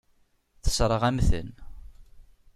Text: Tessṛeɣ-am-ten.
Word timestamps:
Tessṛeɣ-am-ten. 0.63 1.47